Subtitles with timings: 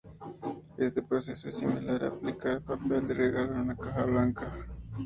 [0.79, 4.51] Este proceso es similar a aplicar papel de regalo a una caja blanca.